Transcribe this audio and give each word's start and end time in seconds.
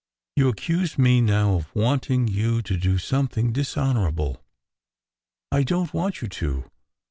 "You 0.35 0.49
accuse 0.49 0.97
me 0.97 1.21
now 1.21 1.57
of 1.57 1.75
wanting 1.75 2.27
you 2.27 2.63
to 2.63 2.75
do 2.75 2.97
some 2.97 3.27
thing 3.27 3.51
dishonourable. 3.51 4.43
I 5.51 5.61
don 5.61 5.89
t 5.89 5.95
want 5.95 6.23
you 6.23 6.27
to! 6.27 6.71